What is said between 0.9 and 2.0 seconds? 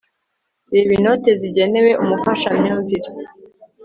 inote zigenewe